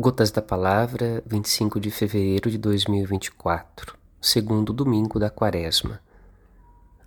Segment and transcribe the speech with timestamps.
[0.00, 6.00] Gotas da Palavra, 25 de fevereiro de 2024, segundo domingo da Quaresma.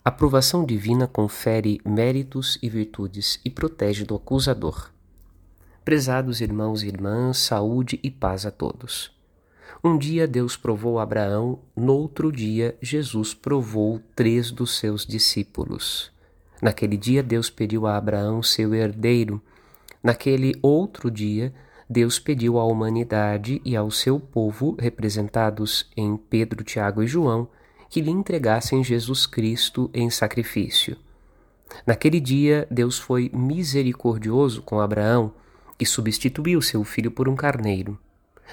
[0.05, 4.91] A aprovação divina confere méritos e virtudes e protege do acusador.
[5.83, 9.11] Prezados irmãos e irmãs, saúde e paz a todos.
[9.83, 16.11] Um dia Deus provou Abraão, noutro dia Jesus provou três dos seus discípulos.
[16.61, 19.41] Naquele dia Deus pediu a Abraão seu herdeiro.
[20.03, 21.51] Naquele outro dia,
[21.93, 27.47] Deus pediu à humanidade e ao seu povo, representados em Pedro, Tiago e João,
[27.87, 30.97] que lhe entregassem Jesus Cristo em sacrifício.
[31.85, 35.31] Naquele dia, Deus foi misericordioso com Abraão
[35.79, 37.95] e substituiu seu filho por um carneiro.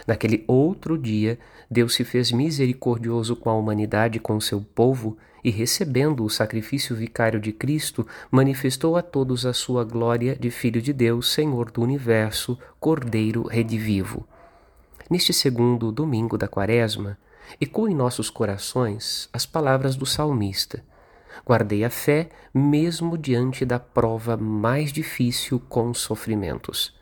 [0.06, 1.38] Naquele outro dia,
[1.70, 6.94] Deus se fez misericordioso com a humanidade e com seu povo, e recebendo o sacrifício
[6.94, 11.82] vicário de Cristo, manifestou a todos a sua glória de Filho de Deus, Senhor do
[11.82, 14.26] universo, Cordeiro redivivo.
[15.08, 17.18] Neste segundo domingo da Quaresma,
[17.60, 20.84] ecoam em nossos corações as palavras do salmista.
[21.44, 26.94] Guardei a fé mesmo diante da prova mais difícil com sofrimentos.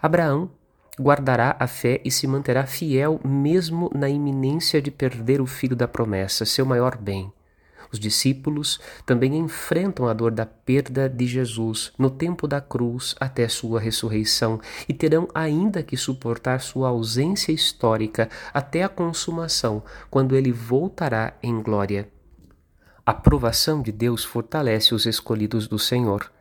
[0.00, 0.50] Abraão
[1.00, 5.88] guardará a fé e se manterá fiel mesmo na iminência de perder o filho da
[5.88, 7.32] promessa, seu maior bem.
[7.90, 13.46] Os discípulos também enfrentam a dor da perda de Jesus no tempo da cruz até
[13.48, 20.50] sua ressurreição e terão ainda que suportar sua ausência histórica até a consumação, quando ele
[20.52, 22.08] voltará em glória.
[23.04, 26.32] A provação de Deus fortalece os escolhidos do Senhor,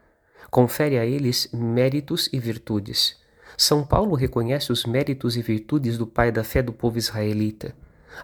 [0.49, 3.20] confere a eles méritos e virtudes
[3.57, 7.75] são Paulo reconhece os méritos e virtudes do pai da fé do povo israelita.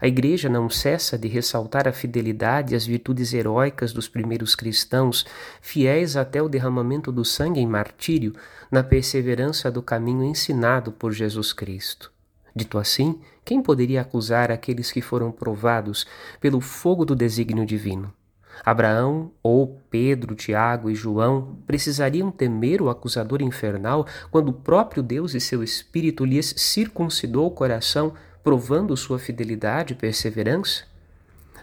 [0.01, 5.25] A Igreja não cessa de ressaltar a fidelidade e as virtudes heróicas dos primeiros cristãos,
[5.61, 8.33] fiéis até o derramamento do sangue em martírio,
[8.69, 12.11] na perseverança do caminho ensinado por Jesus Cristo.
[12.55, 16.05] Dito assim, quem poderia acusar aqueles que foram provados
[16.41, 18.13] pelo fogo do desígnio divino?
[18.65, 25.33] Abraão ou Pedro, Tiago e João precisariam temer o acusador infernal quando o próprio Deus
[25.33, 30.83] e seu Espírito lhes circuncidou o coração, provando sua fidelidade e perseverança?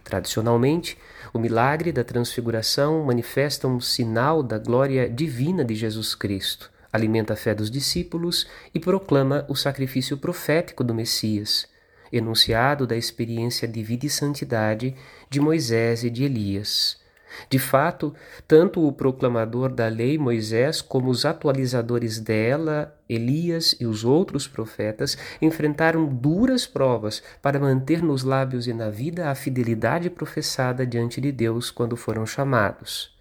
[0.03, 0.99] Tradicionalmente,
[1.33, 7.37] o milagre da transfiguração manifesta um sinal da glória divina de Jesus Cristo, alimenta a
[7.37, 11.73] fé dos discípulos e proclama o sacrifício profético do Messias
[12.17, 14.95] enunciado da experiência de vida e santidade
[15.29, 17.03] de Moisés e de Elias.
[17.51, 18.15] De fato,
[18.47, 25.19] tanto o proclamador da lei, Moisés, como os atualizadores dela, Elias e os outros profetas,
[25.43, 31.33] enfrentaram duras provas para manter nos lábios e na vida a fidelidade professada diante de
[31.33, 33.14] Deus quando foram chamados.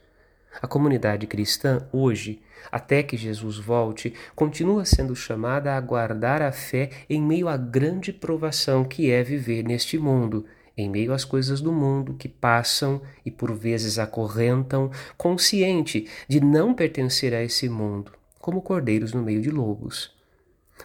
[0.61, 2.41] A comunidade cristã, hoje,
[2.71, 8.13] até que Jesus volte, continua sendo chamada a guardar a fé em meio à grande
[8.13, 10.45] provação que é viver neste mundo,
[10.77, 16.73] em meio às coisas do mundo que passam e por vezes acorrentam, consciente de não
[16.73, 20.15] pertencer a esse mundo, como cordeiros no meio de lobos.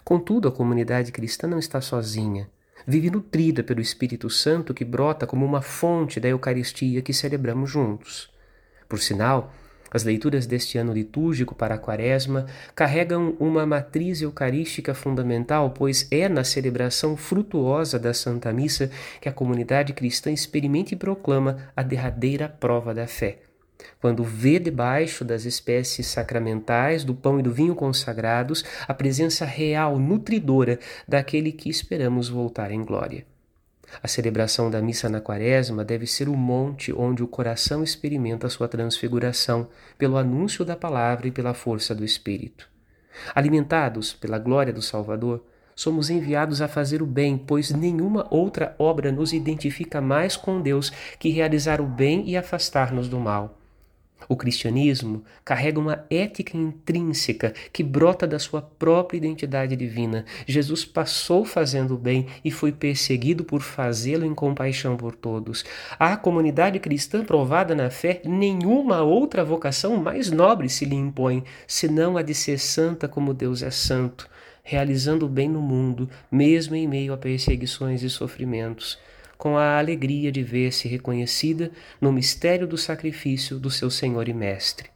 [0.04, 2.50] Contudo, a comunidade cristã não está sozinha.
[2.86, 8.30] Vive nutrida pelo Espírito Santo que brota como uma fonte da Eucaristia que celebramos juntos.
[8.88, 9.52] Por sinal,
[9.90, 16.28] as leituras deste ano litúrgico para a Quaresma carregam uma matriz eucarística fundamental, pois é
[16.28, 18.90] na celebração frutuosa da Santa Missa
[19.20, 23.38] que a comunidade cristã experimenta e proclama a derradeira prova da fé.
[24.00, 29.98] Quando vê debaixo das espécies sacramentais, do pão e do vinho consagrados, a presença real,
[29.98, 33.24] nutridora daquele que esperamos voltar em glória.
[34.02, 38.68] A celebração da missa na quaresma deve ser o monte onde o coração experimenta sua
[38.68, 42.68] transfiguração, pelo anúncio da palavra e pela força do Espírito.
[43.34, 45.44] Alimentados pela glória do Salvador,
[45.74, 50.90] somos enviados a fazer o bem, pois nenhuma outra obra nos identifica mais com Deus
[51.18, 53.57] que realizar o bem e afastar-nos do mal.
[54.26, 60.24] O cristianismo carrega uma ética intrínseca que brota da sua própria identidade divina.
[60.46, 65.64] Jesus passou fazendo o bem e foi perseguido por fazê-lo em compaixão por todos.
[65.98, 72.16] À comunidade cristã provada na fé, nenhuma outra vocação mais nobre se lhe impõe, senão
[72.16, 74.28] a de ser santa como Deus é santo,
[74.62, 78.98] realizando o bem no mundo, mesmo em meio a perseguições e sofrimentos
[79.38, 81.70] com a alegria de ver-se reconhecida
[82.00, 84.90] no mistério do sacrifício do seu Senhor e Mestre.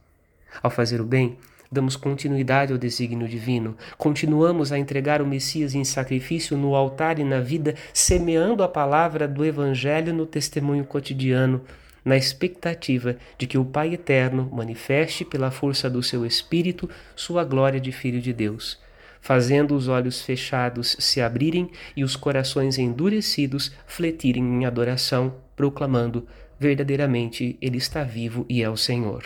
[0.61, 1.37] Ao fazer o bem,
[1.71, 7.23] damos continuidade ao desígnio divino, continuamos a entregar o Messias em sacrifício no altar e
[7.23, 11.61] na vida, semeando a palavra do Evangelho no testemunho cotidiano,
[12.03, 17.79] na expectativa de que o Pai Eterno manifeste pela força do seu Espírito sua glória
[17.79, 18.82] de Filho de Deus
[19.23, 26.27] fazendo os olhos fechados se abrirem e os corações endurecidos fletirem em adoração, proclamando:
[26.59, 29.23] verdadeiramente Ele está vivo e é o Senhor.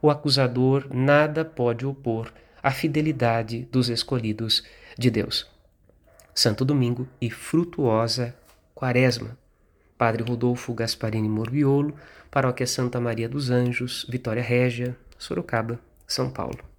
[0.00, 2.32] O acusador nada pode opor
[2.62, 4.62] à fidelidade dos escolhidos
[4.96, 5.50] de Deus.
[6.32, 8.32] Santo Domingo e frutuosa
[8.74, 9.36] Quaresma.
[9.98, 11.94] Padre Rodolfo Gasparini Morbiolo,
[12.30, 16.75] Paróquia Santa Maria dos Anjos, Vitória Régia, Sorocaba, São Paulo.